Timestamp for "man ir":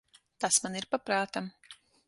0.63-0.89